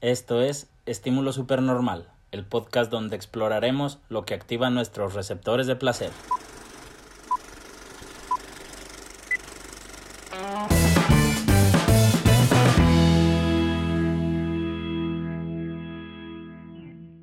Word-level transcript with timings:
Esto 0.00 0.40
es 0.42 0.70
Estímulo 0.86 1.32
Supernormal, 1.32 2.06
el 2.30 2.44
podcast 2.44 2.88
donde 2.88 3.16
exploraremos 3.16 3.98
lo 4.08 4.24
que 4.24 4.34
activa 4.34 4.70
nuestros 4.70 5.14
receptores 5.14 5.66
de 5.66 5.74
placer. 5.74 6.12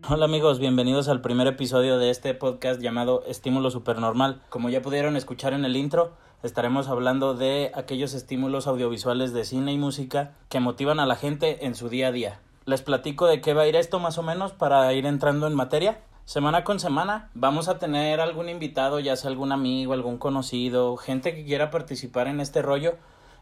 Hola 0.10 0.26
amigos, 0.26 0.60
bienvenidos 0.60 1.08
al 1.08 1.22
primer 1.22 1.48
episodio 1.48 1.98
de 1.98 2.10
este 2.10 2.34
podcast 2.34 2.82
llamado 2.82 3.24
Estímulo 3.26 3.72
Supernormal. 3.72 4.42
Como 4.50 4.70
ya 4.70 4.82
pudieron 4.82 5.16
escuchar 5.16 5.54
en 5.54 5.64
el 5.64 5.78
intro, 5.78 6.12
estaremos 6.44 6.90
hablando 6.90 7.36
de 7.36 7.72
aquellos 7.74 8.14
estímulos 8.14 8.68
audiovisuales 8.68 9.32
de 9.32 9.46
cine 9.46 9.72
y 9.72 9.78
música 9.78 10.34
que 10.50 10.60
motivan 10.60 11.00
a 11.00 11.06
la 11.06 11.16
gente 11.16 11.66
en 11.66 11.76
su 11.76 11.88
día 11.88 12.10
a 12.10 12.12
día. 12.12 12.42
Les 12.66 12.82
platico 12.82 13.28
de 13.28 13.42
qué 13.42 13.54
va 13.54 13.62
a 13.62 13.68
ir 13.68 13.76
esto 13.76 14.00
más 14.00 14.18
o 14.18 14.24
menos 14.24 14.52
para 14.52 14.92
ir 14.94 15.06
entrando 15.06 15.46
en 15.46 15.54
materia. 15.54 16.00
Semana 16.26 16.64
con 16.64 16.80
semana 16.80 17.30
vamos 17.36 17.68
a 17.68 17.78
tener 17.78 18.20
algún 18.20 18.50
invitado, 18.50 19.00
ya 19.00 19.16
sea 19.16 19.30
algún 19.30 19.52
amigo, 19.52 19.94
algún 19.94 20.18
conocido, 20.18 20.98
gente 20.98 21.36
que 21.36 21.46
quiera 21.46 21.70
participar 21.70 22.28
en 22.28 22.40
este 22.40 22.64
rollo 22.64 22.96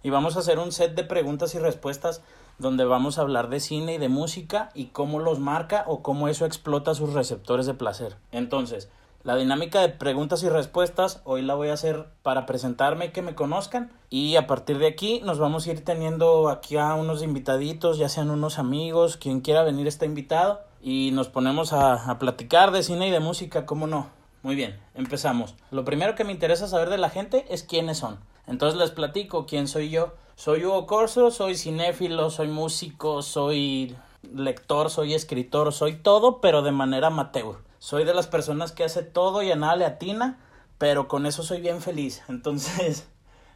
y 0.04 0.10
vamos 0.10 0.36
a 0.36 0.40
hacer 0.40 0.60
un 0.60 0.74
set 0.74 0.94
de 0.94 1.06
preguntas 1.06 1.56
y 1.56 1.60
respuestas 1.60 2.22
donde 2.60 2.84
vamos 2.84 3.18
a 3.18 3.22
hablar 3.22 3.48
de 3.48 3.62
cine 3.62 3.94
y 3.94 3.98
de 3.98 4.10
música 4.10 4.72
y 4.74 4.88
cómo 4.88 5.20
los 5.20 5.40
marca 5.40 5.86
o 5.88 6.04
cómo 6.04 6.28
eso 6.28 6.46
explota 6.46 6.94
sus 6.94 7.14
receptores 7.14 7.66
de 7.66 7.76
placer. 7.76 8.18
Entonces, 8.34 8.90
la 9.24 9.36
dinámica 9.36 9.80
de 9.82 9.90
preguntas 9.90 10.44
y 10.44 10.50
respuestas 10.50 11.22
hoy 11.24 11.42
la 11.42 11.56
voy 11.56 11.70
a 11.70 11.74
hacer 11.74 12.08
para 12.24 12.46
presentarme 12.46 13.06
y 13.06 13.10
que 13.10 13.22
me 13.22 13.36
conozcan 13.36 13.92
y 14.10 14.36
a 14.36 14.48
partir 14.48 14.80
de 14.80 14.88
aquí 14.88 15.22
nos 15.24 15.40
vamos 15.40 15.66
a 15.66 15.72
ir 15.72 15.86
teniendo 15.86 16.50
aquí 16.50 16.78
a 16.78 16.94
unos 16.96 17.24
invitaditos, 17.24 17.98
ya 17.98 18.10
sean 18.10 18.30
unos 18.30 18.60
amigos, 18.60 19.16
quien 19.18 19.40
quiera 19.42 19.64
venir 19.64 19.88
está 19.88 20.06
invitado 20.06 20.62
y 20.82 21.12
nos 21.12 21.30
ponemos 21.30 21.72
a, 21.72 22.10
a 22.10 22.20
platicar 22.20 22.72
de 22.72 22.84
cine 22.84 23.08
y 23.08 23.12
de 23.12 23.22
música, 23.22 23.66
¿cómo 23.66 23.88
no? 23.88 24.08
Muy 24.42 24.56
bien, 24.56 24.78
empezamos. 24.94 25.56
Lo 25.72 25.86
primero 25.86 26.16
que 26.16 26.26
me 26.26 26.34
interesa 26.34 26.68
saber 26.68 26.90
de 26.90 26.98
la 26.98 27.10
gente 27.10 27.46
es 27.50 27.64
quiénes 27.64 28.00
son. 28.00 28.20
Entonces 28.46 28.78
les 28.78 28.92
platico 28.92 29.46
quién 29.46 29.70
soy 29.70 29.90
yo. 29.90 30.12
Soy 30.36 30.66
Hugo 30.66 30.86
Corso, 30.86 31.32
soy 31.32 31.56
cinéfilo, 31.56 32.30
soy 32.30 32.50
músico, 32.50 33.22
soy 33.22 33.96
lector, 34.34 34.90
soy 34.90 35.14
escritor, 35.14 35.72
soy 35.72 35.96
todo, 35.96 36.42
pero 36.42 36.62
de 36.62 36.74
manera 36.74 37.08
amateur. 37.08 37.56
Soy 37.84 38.06
de 38.06 38.14
las 38.14 38.28
personas 38.28 38.72
que 38.72 38.86
hace 38.86 39.04
todo 39.04 39.44
y 39.44 39.52
a 39.52 39.58
nada 39.58 39.76
le 39.76 39.84
atina, 39.84 40.40
pero 40.78 41.10
con 41.10 41.26
eso 41.26 41.44
soy 41.44 41.60
bien 41.60 41.82
feliz. 41.82 42.24
Entonces, 42.30 43.10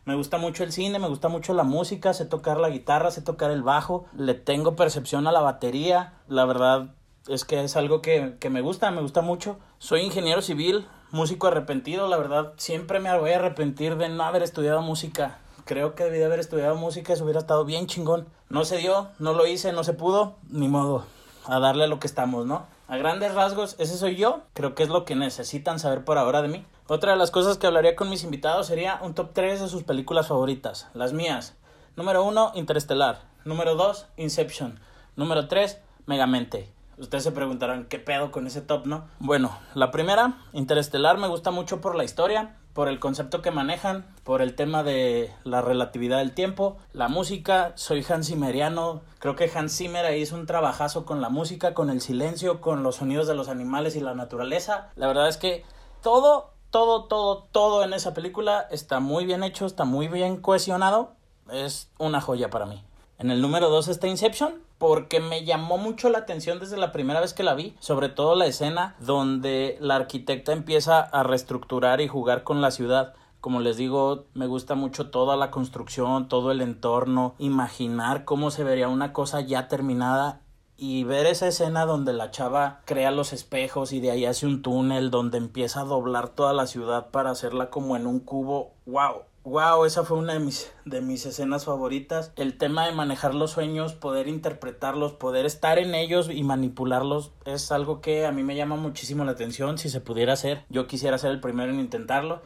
me 0.03 0.15
gusta 0.15 0.37
mucho 0.37 0.65
el 0.65 0.73
cine, 0.73 0.99
me 0.99 1.07
gusta 1.07 1.29
mucho 1.29 1.53
la 1.53 1.63
música, 1.63 2.13
sé 2.13 2.25
tocar 2.25 2.59
la 2.59 2.67
guitarra, 2.67 3.09
sé 3.09 3.21
tocar 3.21 3.51
el 3.51 3.63
bajo, 3.63 4.05
le 4.17 4.33
tengo 4.33 4.75
percepción 4.75 5.27
a 5.27 5.31
la 5.31 5.39
batería. 5.39 6.15
La 6.27 6.43
verdad 6.43 6.89
es 7.29 7.45
que 7.45 7.63
es 7.63 7.77
algo 7.77 8.01
que, 8.01 8.35
que 8.41 8.49
me 8.49 8.59
gusta, 8.59 8.91
me 8.91 8.99
gusta 8.99 9.21
mucho. 9.21 9.59
Soy 9.79 10.01
ingeniero 10.01 10.41
civil, 10.41 10.85
músico 11.11 11.47
arrepentido, 11.47 12.09
la 12.09 12.17
verdad 12.17 12.51
siempre 12.57 12.99
me 12.99 13.17
voy 13.17 13.31
a 13.31 13.37
arrepentir 13.37 13.95
de 13.95 14.09
no 14.09 14.23
haber 14.23 14.43
estudiado 14.43 14.81
música 14.81 15.39
creo 15.63 15.95
que 15.95 16.03
debí 16.03 16.17
de 16.17 16.25
haber 16.25 16.39
estudiado 16.39 16.75
música, 16.75 17.11
eso 17.11 17.25
hubiera 17.25 17.41
estado 17.41 17.65
bien 17.65 17.87
chingón. 17.87 18.27
No 18.49 18.63
se 18.63 18.77
dio, 18.77 19.09
no 19.19 19.33
lo 19.33 19.47
hice, 19.47 19.73
no 19.73 19.83
se 19.83 19.91
pudo, 19.91 20.35
ni 20.49 20.69
modo, 20.69 21.05
a 21.45 21.59
darle 21.59 21.83
a 21.83 21.87
lo 21.87 21.99
que 21.99 22.07
estamos, 22.07 22.45
¿no? 22.45 22.65
A 22.89 22.95
grandes 22.95 23.33
rasgos, 23.33 23.75
ese 23.79 23.97
soy 23.97 24.15
yo, 24.15 24.43
creo 24.53 24.73
que 24.73 24.83
es 24.83 24.87
lo 24.87 25.03
que 25.03 25.13
necesitan 25.13 25.77
saber 25.77 26.05
por 26.05 26.17
ahora 26.17 26.41
de 26.41 26.47
mí. 26.47 26.65
Otra 26.87 27.11
de 27.11 27.17
las 27.17 27.31
cosas 27.31 27.57
que 27.57 27.67
hablaría 27.67 27.97
con 27.97 28.09
mis 28.09 28.23
invitados 28.23 28.67
sería 28.67 28.99
un 29.01 29.13
top 29.13 29.31
3 29.33 29.59
de 29.59 29.67
sus 29.67 29.83
películas 29.83 30.27
favoritas, 30.27 30.87
las 30.93 31.11
mías. 31.11 31.57
Número 31.97 32.23
1, 32.23 32.53
Interestelar. 32.55 33.23
Número 33.43 33.75
2, 33.75 34.07
Inception. 34.15 34.79
Número 35.17 35.49
3, 35.49 35.81
Megamente. 36.05 36.71
Ustedes 36.97 37.25
se 37.25 37.33
preguntarán 37.33 37.87
qué 37.89 37.99
pedo 37.99 38.31
con 38.31 38.47
ese 38.47 38.61
top, 38.61 38.85
¿no? 38.85 39.09
Bueno, 39.19 39.57
la 39.73 39.91
primera, 39.91 40.37
Interestelar, 40.53 41.17
me 41.17 41.27
gusta 41.27 41.51
mucho 41.51 41.81
por 41.81 41.93
la 41.93 42.05
historia, 42.05 42.55
por 42.77 42.89
el 42.89 42.99
concepto 42.99 43.41
que 43.41 43.49
manejan, 43.49 44.05
por 44.23 44.43
el 44.43 44.53
tema 44.53 44.83
de 44.83 45.33
la 45.43 45.63
relatividad 45.63 46.19
del 46.19 46.35
tiempo, 46.35 46.77
la 46.93 47.07
música, 47.07 47.71
soy 47.73 48.05
Hans 48.07 48.27
Zimmeriano, 48.27 49.01
creo 49.17 49.35
que 49.35 49.49
Hans 49.51 49.75
Zimmer 49.75 50.05
ahí 50.05 50.21
hizo 50.21 50.35
un 50.35 50.45
trabajazo 50.45 51.03
con 51.03 51.19
la 51.19 51.29
música, 51.29 51.73
con 51.73 51.89
el 51.89 52.01
silencio, 52.01 52.61
con 52.61 52.83
los 52.83 52.97
sonidos 52.97 53.25
de 53.25 53.33
los 53.33 53.49
animales 53.49 53.95
y 53.95 53.99
la 53.99 54.13
naturaleza. 54.13 54.91
La 54.95 55.07
verdad 55.07 55.27
es 55.27 55.37
que 55.37 55.65
todo, 56.03 56.51
todo, 56.69 57.05
todo, 57.05 57.47
todo 57.51 57.83
en 57.83 57.93
esa 57.93 58.13
película 58.13 58.67
está 58.69 58.99
muy 58.99 59.25
bien 59.25 59.41
hecho, 59.41 59.65
está 59.65 59.83
muy 59.83 60.07
bien 60.07 60.37
cohesionado, 60.37 61.13
es 61.51 61.89
una 61.97 62.21
joya 62.21 62.51
para 62.51 62.67
mí. 62.67 62.83
En 63.17 63.31
el 63.31 63.41
número 63.41 63.71
2 63.71 63.87
está 63.87 64.05
Inception, 64.05 64.53
porque 64.77 65.19
me 65.19 65.43
llamó 65.43 65.77
mucho 65.77 66.09
la 66.09 66.19
atención 66.19 66.59
desde 66.59 66.77
la 66.77 66.91
primera 66.91 67.19
vez 67.19 67.33
que 67.33 67.43
la 67.43 67.55
vi, 67.55 67.75
sobre 67.79 68.09
todo 68.09 68.35
la 68.35 68.45
escena 68.45 68.95
donde 68.99 69.77
la 69.79 69.95
arquitecta 69.95 70.51
empieza 70.51 70.99
a 70.99 71.23
reestructurar 71.23 72.01
y 72.01 72.07
jugar 72.07 72.43
con 72.43 72.61
la 72.61 72.71
ciudad. 72.71 73.13
Como 73.41 73.59
les 73.59 73.77
digo, 73.77 74.25
me 74.33 74.47
gusta 74.47 74.75
mucho 74.75 75.09
toda 75.09 75.35
la 75.35 75.51
construcción, 75.51 76.27
todo 76.27 76.51
el 76.51 76.61
entorno, 76.61 77.35
imaginar 77.37 78.25
cómo 78.25 78.51
se 78.51 78.63
vería 78.63 78.87
una 78.87 79.13
cosa 79.13 79.41
ya 79.41 79.67
terminada 79.67 80.41
y 80.75 81.03
ver 81.03 81.25
esa 81.25 81.47
escena 81.47 81.85
donde 81.85 82.13
la 82.13 82.29
chava 82.29 82.81
crea 82.85 83.09
los 83.09 83.33
espejos 83.33 83.93
y 83.93 83.99
de 83.99 84.11
ahí 84.11 84.25
hace 84.25 84.45
un 84.45 84.61
túnel 84.61 85.09
donde 85.09 85.39
empieza 85.39 85.81
a 85.81 85.85
doblar 85.85 86.29
toda 86.29 86.53
la 86.53 86.67
ciudad 86.67 87.09
para 87.09 87.31
hacerla 87.31 87.71
como 87.71 87.95
en 87.95 88.05
un 88.05 88.19
cubo. 88.19 88.73
¡Wow! 88.85 89.23
Wow, 89.49 89.85
esa 89.85 90.03
fue 90.03 90.17
una 90.17 90.33
de 90.33 90.39
mis, 90.41 90.73
de 90.83 90.99
mis 90.99 91.25
escenas 91.25 91.63
favoritas. 91.63 92.33
El 92.35 92.57
tema 92.57 92.85
de 92.85 92.91
manejar 92.91 93.33
los 93.33 93.51
sueños, 93.51 93.93
poder 93.93 94.27
interpretarlos, 94.27 95.13
poder 95.13 95.45
estar 95.45 95.79
en 95.79 95.95
ellos 95.95 96.29
y 96.29 96.43
manipularlos 96.43 97.31
es 97.45 97.71
algo 97.71 98.01
que 98.01 98.25
a 98.25 98.33
mí 98.33 98.43
me 98.43 98.57
llama 98.57 98.75
muchísimo 98.75 99.23
la 99.23 99.31
atención. 99.31 99.77
Si 99.77 99.87
se 99.87 100.01
pudiera 100.01 100.33
hacer, 100.33 100.65
yo 100.67 100.85
quisiera 100.85 101.17
ser 101.17 101.31
el 101.31 101.39
primero 101.39 101.71
en 101.71 101.79
intentarlo. 101.79 102.41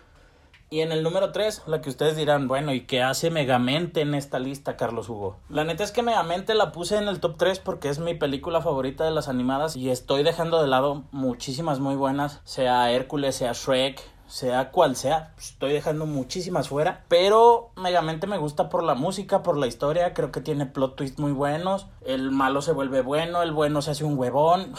Y 0.70 0.82
en 0.82 0.92
el 0.92 1.02
número 1.02 1.32
3, 1.32 1.64
la 1.66 1.82
que 1.82 1.90
ustedes 1.90 2.16
dirán, 2.16 2.48
bueno, 2.48 2.72
¿y 2.72 2.82
qué 2.82 3.02
hace 3.02 3.32
Megamente 3.32 4.02
en 4.02 4.14
esta 4.14 4.38
lista, 4.38 4.78
Carlos 4.78 5.10
Hugo? 5.10 5.38
La 5.50 5.64
neta 5.64 5.84
es 5.84 5.92
que 5.92 6.04
Megamente 6.04 6.54
la 6.54 6.72
puse 6.72 6.98
en 6.98 7.08
el 7.08 7.20
top 7.20 7.36
3 7.36 7.58
porque 7.58 7.90
es 7.90 7.98
mi 7.98 8.14
película 8.14 8.62
favorita 8.62 9.06
de 9.06 9.12
las 9.12 9.28
animadas 9.28 9.76
y 9.76 9.90
estoy 9.90 10.22
dejando 10.22 10.62
de 10.62 10.68
lado 10.68 11.04
muchísimas 11.10 11.80
muy 11.80 11.96
buenas, 11.96 12.42
sea 12.44 12.92
Hércules, 12.92 13.36
sea 13.36 13.54
Shrek, 13.54 14.00
sea 14.32 14.72
cual 14.72 14.96
sea, 14.96 15.32
pues, 15.36 15.50
estoy 15.50 15.74
dejando 15.74 16.06
muchísimas 16.06 16.70
fuera, 16.70 17.04
pero 17.10 17.72
Megamente 17.76 18.28
me 18.28 18.38
gusta 18.38 18.70
por 18.70 18.82
la 18.82 18.96
música, 18.96 19.44
por 19.44 19.58
la 19.58 19.68
historia, 19.68 20.14
creo 20.14 20.32
que 20.32 20.40
tiene 20.40 20.66
plot 20.66 20.96
twists 20.96 21.20
muy 21.20 21.34
buenos, 21.34 21.88
el 22.06 22.32
malo 22.32 22.62
se 22.62 22.72
vuelve 22.72 23.02
bueno, 23.02 23.42
el 23.42 23.52
bueno 23.52 23.82
se 23.82 23.92
hace 23.92 24.06
un 24.06 24.18
huevón, 24.18 24.74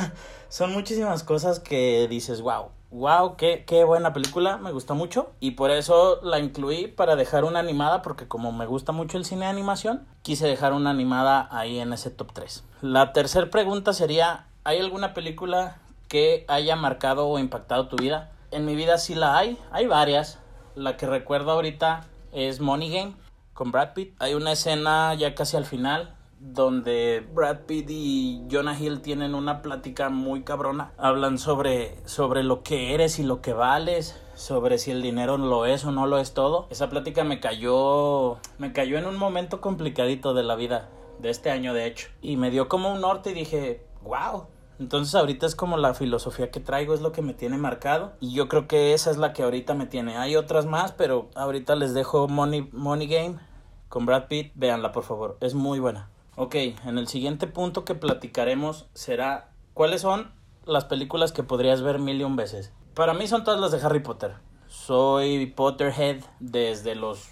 son 0.50 0.74
muchísimas 0.74 1.22
cosas 1.22 1.58
que 1.58 2.06
dices, 2.06 2.42
wow, 2.42 2.66
wow, 2.90 3.36
qué, 3.36 3.64
qué 3.66 3.82
buena 3.84 4.12
película, 4.12 4.58
me 4.58 4.72
gusta 4.72 4.92
mucho 4.92 5.30
y 5.40 5.52
por 5.52 5.70
eso 5.70 6.20
la 6.22 6.38
incluí 6.38 6.86
para 6.86 7.16
dejar 7.16 7.44
una 7.44 7.60
animada 7.60 8.02
porque 8.02 8.28
como 8.28 8.52
me 8.52 8.66
gusta 8.66 8.92
mucho 8.92 9.16
el 9.16 9.24
cine 9.24 9.46
de 9.46 9.52
animación, 9.52 10.06
quise 10.20 10.46
dejar 10.46 10.74
una 10.74 10.90
animada 10.90 11.48
ahí 11.50 11.78
en 11.78 11.94
ese 11.94 12.10
top 12.10 12.34
3. 12.34 12.62
La 12.82 13.14
tercera 13.14 13.48
pregunta 13.48 13.94
sería, 13.94 14.48
¿hay 14.64 14.78
alguna 14.78 15.14
película 15.14 15.78
que 16.08 16.44
haya 16.46 16.76
marcado 16.76 17.26
o 17.26 17.38
impactado 17.38 17.88
tu 17.88 17.96
vida? 17.96 18.32
En 18.50 18.64
mi 18.64 18.74
vida 18.74 18.98
sí 18.98 19.14
la 19.14 19.38
hay. 19.38 19.58
Hay 19.70 19.86
varias. 19.86 20.38
La 20.74 20.96
que 20.96 21.06
recuerdo 21.06 21.52
ahorita 21.52 22.06
es 22.32 22.60
Money 22.60 22.92
Game 22.92 23.14
con 23.52 23.72
Brad 23.72 23.94
Pitt. 23.94 24.14
Hay 24.20 24.34
una 24.34 24.52
escena 24.52 25.14
ya 25.14 25.34
casi 25.34 25.56
al 25.56 25.64
final 25.64 26.14
donde 26.40 27.26
Brad 27.34 27.62
Pitt 27.66 27.86
y 27.90 28.46
Jonah 28.50 28.78
Hill 28.78 29.00
tienen 29.00 29.34
una 29.34 29.62
plática 29.62 30.08
muy 30.08 30.42
cabrona. 30.42 30.92
Hablan 30.96 31.38
sobre, 31.38 31.98
sobre 32.06 32.44
lo 32.44 32.62
que 32.62 32.94
eres 32.94 33.18
y 33.18 33.24
lo 33.24 33.40
que 33.40 33.52
vales, 33.52 34.20
sobre 34.34 34.78
si 34.78 34.92
el 34.92 35.02
dinero 35.02 35.36
lo 35.36 35.66
es 35.66 35.84
o 35.84 35.90
no 35.90 36.06
lo 36.06 36.18
es 36.18 36.34
todo. 36.34 36.68
Esa 36.70 36.88
plática 36.88 37.24
me 37.24 37.40
cayó, 37.40 38.38
me 38.58 38.72
cayó 38.72 38.98
en 38.98 39.06
un 39.06 39.16
momento 39.16 39.60
complicadito 39.60 40.34
de 40.34 40.44
la 40.44 40.54
vida, 40.54 40.88
de 41.18 41.30
este 41.30 41.50
año 41.50 41.74
de 41.74 41.86
hecho. 41.86 42.08
Y 42.22 42.36
me 42.36 42.50
dio 42.50 42.68
como 42.68 42.92
un 42.92 43.00
norte 43.00 43.30
y 43.30 43.34
dije, 43.34 43.84
wow, 44.02 44.46
entonces 44.78 45.14
ahorita 45.14 45.46
es 45.46 45.54
como 45.54 45.76
la 45.76 45.94
filosofía 45.94 46.50
que 46.50 46.60
traigo 46.60 46.94
es 46.94 47.00
lo 47.00 47.12
que 47.12 47.22
me 47.22 47.34
tiene 47.34 47.58
marcado 47.58 48.12
y 48.20 48.32
yo 48.32 48.48
creo 48.48 48.68
que 48.68 48.94
esa 48.94 49.10
es 49.10 49.16
la 49.16 49.32
que 49.32 49.42
ahorita 49.42 49.74
me 49.74 49.86
tiene. 49.86 50.16
Hay 50.16 50.36
otras 50.36 50.66
más, 50.66 50.92
pero 50.92 51.28
ahorita 51.34 51.74
les 51.76 51.94
dejo 51.94 52.28
Money, 52.28 52.68
Money 52.72 53.08
Game 53.08 53.36
con 53.88 54.06
Brad 54.06 54.28
Pitt. 54.28 54.52
Véanla 54.54 54.92
por 54.92 55.04
favor, 55.04 55.36
es 55.40 55.54
muy 55.54 55.80
buena. 55.80 56.10
Ok, 56.36 56.54
en 56.54 56.98
el 56.98 57.08
siguiente 57.08 57.48
punto 57.48 57.84
que 57.84 57.96
platicaremos 57.96 58.86
será 58.94 59.50
cuáles 59.74 60.02
son 60.02 60.30
las 60.64 60.84
películas 60.84 61.32
que 61.32 61.42
podrías 61.42 61.82
ver 61.82 61.98
mil 61.98 62.24
veces. 62.36 62.72
Para 62.94 63.14
mí 63.14 63.26
son 63.26 63.42
todas 63.42 63.60
las 63.60 63.72
de 63.72 63.84
Harry 63.84 64.00
Potter. 64.00 64.34
Soy 64.68 65.46
Potterhead 65.46 66.22
desde 66.40 66.94
los 66.94 67.30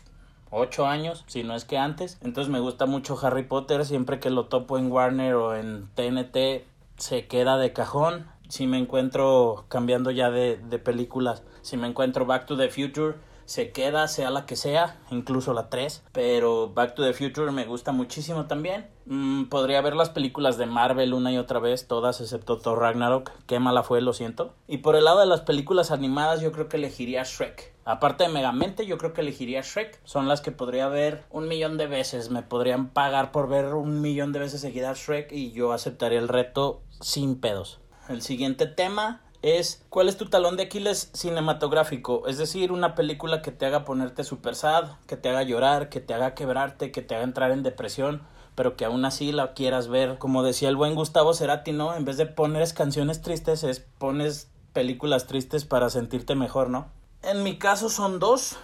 8 0.50 0.86
años, 0.86 1.24
si 1.26 1.42
no 1.42 1.54
es 1.54 1.64
que 1.64 1.76
antes. 1.78 2.18
Entonces 2.22 2.50
me 2.50 2.60
gusta 2.60 2.86
mucho 2.86 3.18
Harry 3.22 3.44
Potter. 3.44 3.84
Siempre 3.84 4.20
que 4.20 4.30
lo 4.30 4.46
topo 4.46 4.78
en 4.78 4.90
Warner 4.90 5.34
o 5.34 5.54
en 5.54 5.88
TNT, 5.94 6.66
se 6.96 7.26
queda 7.26 7.58
de 7.58 7.72
cajón. 7.72 8.26
Si 8.48 8.66
me 8.66 8.78
encuentro 8.78 9.64
cambiando 9.68 10.10
ya 10.10 10.30
de, 10.30 10.56
de 10.56 10.78
películas, 10.78 11.42
si 11.62 11.76
me 11.76 11.88
encuentro 11.88 12.26
Back 12.26 12.46
to 12.46 12.56
the 12.56 12.68
Future, 12.68 13.16
se 13.46 13.70
queda, 13.70 14.08
sea 14.08 14.30
la 14.30 14.44
que 14.44 14.56
sea, 14.56 14.98
incluso 15.10 15.54
la 15.54 15.70
3. 15.70 16.02
Pero 16.12 16.72
Back 16.74 16.94
to 16.94 17.02
the 17.04 17.14
Future 17.14 17.50
me 17.52 17.64
gusta 17.64 17.92
muchísimo 17.92 18.46
también. 18.46 18.88
Mm, 19.06 19.44
podría 19.44 19.80
ver 19.80 19.94
las 19.94 20.10
películas 20.10 20.58
de 20.58 20.66
Marvel 20.66 21.14
una 21.14 21.32
y 21.32 21.38
otra 21.38 21.60
vez, 21.60 21.86
todas 21.86 22.20
excepto 22.20 22.58
Thor 22.58 22.80
Ragnarok. 22.80 23.30
Qué 23.46 23.60
mala 23.60 23.82
fue, 23.84 24.00
lo 24.00 24.12
siento. 24.12 24.54
Y 24.66 24.78
por 24.78 24.96
el 24.96 25.04
lado 25.04 25.20
de 25.20 25.26
las 25.26 25.40
películas 25.40 25.92
animadas, 25.92 26.40
yo 26.40 26.52
creo 26.52 26.68
que 26.68 26.76
elegiría 26.76 27.22
Shrek. 27.22 27.75
Aparte 27.88 28.24
de 28.24 28.30
Megamente, 28.30 28.84
yo 28.84 28.98
creo 28.98 29.12
que 29.12 29.20
elegiría 29.20 29.60
Shrek. 29.62 30.00
Son 30.02 30.26
las 30.26 30.40
que 30.40 30.50
podría 30.50 30.88
ver 30.88 31.24
un 31.30 31.46
millón 31.46 31.78
de 31.78 31.86
veces. 31.86 32.30
Me 32.30 32.42
podrían 32.42 32.88
pagar 32.88 33.30
por 33.30 33.48
ver 33.48 33.74
un 33.74 34.00
millón 34.00 34.32
de 34.32 34.40
veces 34.40 34.60
seguida 34.60 34.92
Shrek 34.92 35.30
y 35.30 35.52
yo 35.52 35.72
aceptaría 35.72 36.18
el 36.18 36.26
reto 36.26 36.82
sin 37.00 37.40
pedos. 37.40 37.78
El 38.08 38.22
siguiente 38.22 38.66
tema 38.66 39.22
es 39.40 39.86
cuál 39.88 40.08
es 40.08 40.16
tu 40.16 40.26
talón 40.26 40.56
de 40.56 40.64
Aquiles 40.64 41.10
cinematográfico, 41.12 42.26
es 42.26 42.38
decir, 42.38 42.72
una 42.72 42.96
película 42.96 43.40
que 43.40 43.52
te 43.52 43.66
haga 43.66 43.84
ponerte 43.84 44.24
super 44.24 44.56
sad, 44.56 44.90
que 45.06 45.16
te 45.16 45.28
haga 45.28 45.44
llorar, 45.44 45.88
que 45.88 46.00
te 46.00 46.12
haga 46.12 46.34
quebrarte, 46.34 46.90
que 46.90 47.02
te 47.02 47.14
haga 47.14 47.22
entrar 47.22 47.52
en 47.52 47.62
depresión, 47.62 48.22
pero 48.56 48.76
que 48.76 48.84
aún 48.84 49.04
así 49.04 49.30
la 49.30 49.54
quieras 49.54 49.86
ver. 49.86 50.18
Como 50.18 50.42
decía 50.42 50.68
el 50.70 50.76
buen 50.76 50.96
Gustavo 50.96 51.34
Cerati, 51.34 51.70
¿no? 51.70 51.94
En 51.94 52.04
vez 52.04 52.16
de 52.16 52.26
poner 52.26 52.66
canciones 52.74 53.22
tristes, 53.22 53.62
es 53.62 53.78
pones 53.78 54.50
películas 54.72 55.28
tristes 55.28 55.64
para 55.64 55.88
sentirte 55.88 56.34
mejor, 56.34 56.68
¿no? 56.68 56.88
En 57.26 57.42
mi 57.42 57.58
caso 57.58 57.88
son 57.88 58.20
dos. 58.20 58.56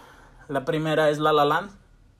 La 0.49 0.65
primera 0.65 1.11
es 1.11 1.19
La 1.19 1.33
La 1.33 1.45
Land. 1.45 1.73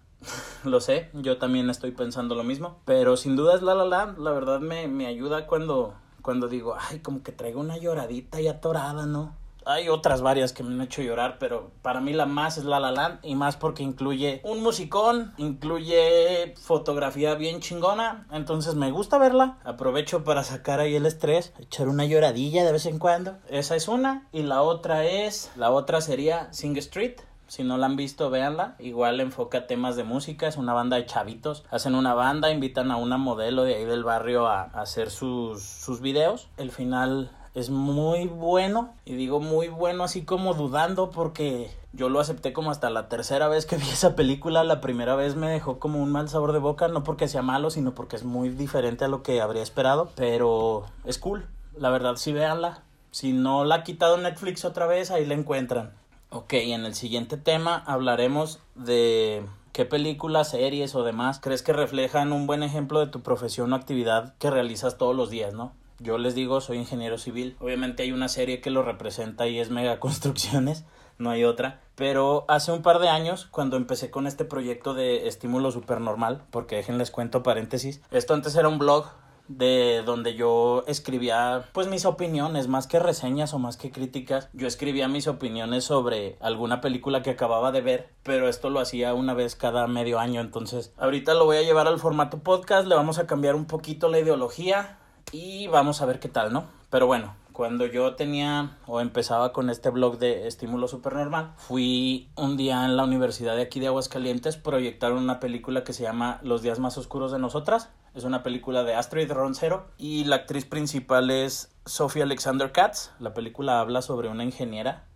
lo 0.65 0.81
sé, 0.81 1.09
yo 1.15 1.39
también 1.39 1.71
estoy 1.71 1.93
pensando 1.93 2.35
lo 2.35 2.43
mismo. 2.43 2.81
Pero 2.85 3.17
sin 3.17 3.37
duda 3.37 3.55
es 3.55 3.63
La 3.63 3.77
La 3.77 3.85
Land. 3.85 4.19
La 4.19 4.33
verdad 4.33 4.59
me, 4.59 4.89
me 4.89 5.07
ayuda 5.07 5.47
cuando 5.47 5.95
cuando 6.21 6.49
digo, 6.49 6.77
ay, 6.79 7.01
como 7.01 7.23
que 7.23 7.33
traigo 7.33 7.61
una 7.61 7.77
lloradita 7.77 8.41
y 8.41 8.49
atorada, 8.49 9.07
¿no? 9.07 9.35
Hay 9.67 9.89
otras 9.89 10.23
varias 10.23 10.53
que 10.53 10.63
me 10.63 10.73
han 10.73 10.81
hecho 10.81 11.03
llorar, 11.03 11.37
pero 11.39 11.71
para 11.83 12.01
mí 12.01 12.13
la 12.13 12.27
más 12.27 12.59
es 12.59 12.65
La 12.65 12.81
La 12.81 12.93
Land 12.93 13.21
y 13.23 13.35
más 13.35 13.57
porque 13.57 13.83
incluye 13.83 14.41
un 14.45 14.63
musicón, 14.63 15.35
incluye 15.37 16.55
fotografía 16.61 17.35
bien 17.35 17.61
chingona, 17.61 18.27
entonces 18.33 18.75
me 18.75 18.91
gusta 18.91 19.19
verla. 19.19 19.59
Aprovecho 19.65 20.25
para 20.25 20.45
sacar 20.45 20.81
ahí 20.81 20.95
el 20.95 21.07
estrés, 21.07 21.53
echar 21.59 21.89
una 21.89 22.05
lloradilla 22.05 22.65
de 22.65 22.73
vez 22.73 22.87
en 22.87 22.99
cuando. 22.99 23.39
Esa 23.49 23.77
es 23.77 23.89
una 23.89 24.29
y 24.33 24.43
la 24.43 24.63
otra 24.63 25.05
es, 25.05 25.51
la 25.57 25.71
otra 25.71 26.01
sería 26.01 26.53
Sing 26.53 26.77
Street 26.77 27.21
si 27.53 27.65
no 27.65 27.77
la 27.77 27.85
han 27.85 27.97
visto, 27.97 28.31
véanla. 28.31 28.77
Igual 28.79 29.21
enfoca 29.21 29.67
temas 29.67 29.95
de 29.95 30.05
música. 30.05 30.49
Es 30.49 30.57
una 30.57 30.73
banda 30.73 30.97
de 30.97 31.05
chavitos. 31.05 31.65
Hacen 31.71 31.95
una 31.95 32.15
banda, 32.15 32.51
invitan 32.51 32.91
a 32.91 32.97
una 32.97 33.19
modelo 33.19 33.65
de 33.65 33.75
ahí 33.75 33.85
del 33.85 34.05
barrio 34.05 34.47
a, 34.47 34.63
hacer 34.73 35.11
sus, 35.11 35.63
sus 35.63 36.01
videos. 36.01 36.49
El 36.57 36.71
final 36.71 37.31
es 37.55 37.71
muy 37.71 38.27
bueno. 38.27 38.95
Y 39.05 39.15
digo 39.15 39.41
muy 39.41 39.69
bueno 39.69 40.05
así 40.05 40.23
como 40.23 40.55
dudando 40.55 41.11
porque 41.11 41.71
yo 41.93 42.09
lo 42.09 42.21
acepté 42.21 42.53
como 42.53 42.71
hasta 42.71 42.91
la 42.91 43.09
tercera 43.09 43.49
vez 43.49 43.67
que 43.67 43.77
vi 43.77 43.89
esa 43.89 44.17
película. 44.17 44.65
La 44.65 44.81
primera 44.81 45.15
vez 45.15 45.37
me 45.37 45.51
dejó 45.51 45.79
como 45.79 46.03
un 46.03 46.13
mal 46.13 46.29
sabor 46.29 46.53
de 46.53 46.59
boca. 46.59 46.89
No 46.89 47.05
porque 47.05 47.29
sea 47.29 47.43
malo, 47.43 47.71
sino 47.71 47.95
porque 47.95 48.17
es 48.17 48.25
muy 48.25 48.49
diferente 48.49 49.05
a 49.05 49.09
lo 49.09 49.23
que 49.23 49.41
habría 49.41 49.63
esperado. 49.63 50.11
Pero 50.15 50.85
es 51.05 51.19
cool. 51.19 51.47
La 51.77 51.91
verdad, 51.91 52.17
sí, 52.17 52.33
véanla. 52.33 52.83
Si 53.11 53.33
no 53.33 53.65
la 53.65 53.77
ha 53.77 53.85
quitado 53.85 54.17
Netflix 54.17 54.65
otra 54.65 54.87
vez, 54.87 55.11
ahí 55.11 55.27
la 55.27 55.35
encuentran. 55.35 55.93
Ok, 56.31 56.55
en 56.55 56.87
el 56.87 56.95
siguiente 56.95 57.37
tema 57.37 57.83
hablaremos 57.87 58.59
de 58.75 59.45
qué 59.73 59.85
películas, 59.85 60.51
series 60.51 60.95
o 60.95 61.03
demás 61.03 61.39
crees 61.39 61.63
que 61.63 61.75
reflejan 61.75 62.33
un 62.33 62.47
buen 62.47 62.63
ejemplo 62.63 63.01
de 63.01 63.09
tu 63.09 63.21
profesión 63.21 63.71
o 63.73 63.77
actividad 63.77 64.35
que 64.39 64.51
realizas 64.51 64.97
todos 64.97 65.15
los 65.15 65.29
días, 65.29 65.53
¿no? 65.53 65.73
Yo 66.03 66.19
les 66.19 66.35
digo, 66.35 66.61
soy 66.61 66.79
ingeniero 66.79 67.17
civil. 67.17 67.57
Obviamente 67.61 68.03
hay 68.03 68.11
una 68.11 68.27
serie 68.27 68.61
que 68.61 68.71
lo 68.71 68.83
representa 68.83 69.47
y 69.47 69.61
es 69.61 69.71
Mega 69.71 70.01
Construcciones, 70.01 70.85
no 71.19 71.31
hay 71.31 71.45
otra. 71.45 71.81
Pero 71.95 72.45
hace 72.49 72.73
un 72.73 72.83
par 72.83 72.99
de 72.99 73.09
años, 73.09 73.47
cuando 73.47 73.77
empecé 73.77 74.11
con 74.11 74.27
este 74.27 74.45
proyecto 74.45 74.95
de 74.95 75.29
estímulo 75.29 75.71
supernormal, 75.71 76.43
porque 76.51 76.75
déjenles 76.75 77.13
cuento 77.13 77.45
paréntesis, 77.45 78.03
esto 78.11 78.35
antes 78.35 78.57
era 78.57 78.69
un 78.69 78.79
blog 78.79 79.07
de 79.47 80.03
donde 80.05 80.35
yo 80.35 80.83
escribía 80.87 81.69
pues 81.73 81.87
mis 81.87 82.05
opiniones, 82.05 82.67
más 82.67 82.89
que 82.89 82.99
reseñas 82.99 83.55
o 83.55 83.59
más 83.59 83.77
que 83.77 83.91
críticas, 83.91 84.49
yo 84.53 84.67
escribía 84.67 85.09
mis 85.09 85.29
opiniones 85.29 85.85
sobre 85.85 86.37
alguna 86.41 86.81
película 86.81 87.23
que 87.23 87.31
acababa 87.31 87.71
de 87.71 87.81
ver, 87.81 88.09
pero 88.23 88.49
esto 88.49 88.71
lo 88.71 88.81
hacía 88.81 89.15
una 89.15 89.35
vez 89.35 89.55
cada 89.55 89.87
medio 89.87 90.19
año, 90.19 90.41
entonces 90.41 90.95
ahorita 90.97 91.35
lo 91.35 91.45
voy 91.45 91.59
a 91.59 91.63
llevar 91.63 91.87
al 91.87 91.99
formato 91.99 92.39
podcast, 92.39 92.87
le 92.87 92.95
vamos 92.95 93.19
a 93.19 93.27
cambiar 93.27 93.55
un 93.55 93.67
poquito 93.67 94.09
la 94.09 94.21
ideología 94.21 94.99
y 95.33 95.67
vamos 95.67 96.01
a 96.03 96.07
ver 96.07 96.21
qué 96.21 96.29
tal, 96.29 96.53
¿no? 96.53 96.67
Pero 96.91 97.07
bueno, 97.07 97.35
cuando 97.53 97.87
yo 97.87 98.15
tenía 98.15 98.77
o 98.87 99.01
empezaba 99.01 99.53
con 99.53 99.71
este 99.71 99.91
blog 99.91 100.19
de 100.19 100.47
estímulo 100.47 100.89
supernormal, 100.89 101.55
fui 101.57 102.31
un 102.37 102.57
día 102.57 102.85
en 102.85 102.97
la 102.97 103.05
universidad 103.05 103.57
de 103.57 103.63
aquí 103.63 103.81
de 103.81 103.89
Aguascalientes 103.89 104.57
proyectaron 104.57 105.19
una 105.19 105.41
película 105.41 105.85
que 105.85 105.95
se 105.95 106.03
llama 106.03 106.39
Los 106.43 106.63
días 106.63 106.79
más 106.79 106.99
oscuros 106.99 107.33
de 107.33 107.39
nosotras. 107.39 107.89
Es 108.15 108.25
una 108.25 108.43
película 108.43 108.85
de 108.85 108.95
Astrid 108.95 109.33
Roncero 109.33 109.87
y 109.97 110.25
la 110.25 110.37
actriz 110.37 110.67
principal 110.67 111.31
es 111.31 111.75
Sophie 111.87 112.23
Alexander 112.23 112.71
Katz. 112.71 113.11
La 113.19 113.33
película 113.33 113.81
habla 113.81 114.03
sobre 114.03 114.29
una 114.29 114.45
ingeniera 114.45 115.07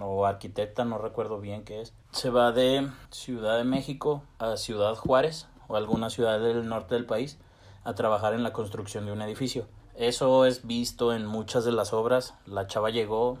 o 0.00 0.24
arquitecta, 0.26 0.84
no 0.84 0.96
recuerdo 0.98 1.38
bien 1.38 1.64
qué 1.64 1.82
es. 1.82 1.92
Se 2.12 2.30
va 2.30 2.52
de 2.52 2.88
Ciudad 3.10 3.58
de 3.58 3.64
México 3.64 4.22
a 4.38 4.56
Ciudad 4.56 4.94
Juárez 4.94 5.48
o 5.68 5.76
alguna 5.76 6.08
ciudad 6.08 6.40
del 6.40 6.66
norte 6.66 6.94
del 6.94 7.04
país 7.04 7.38
a 7.86 7.94
trabajar 7.94 8.34
en 8.34 8.42
la 8.42 8.52
construcción 8.52 9.06
de 9.06 9.12
un 9.12 9.22
edificio. 9.22 9.66
Eso 9.94 10.44
es 10.44 10.66
visto 10.66 11.14
en 11.14 11.24
muchas 11.24 11.64
de 11.64 11.72
las 11.72 11.92
obras. 11.92 12.34
La 12.44 12.66
chava 12.66 12.90
llegó, 12.90 13.38